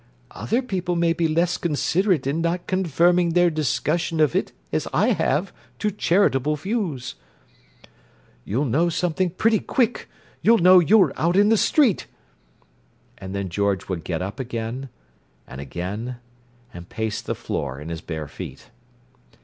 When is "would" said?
13.89-14.03